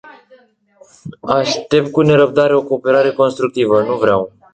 [1.21, 3.87] Aștept cu nerăbdare o cooperare constructivă.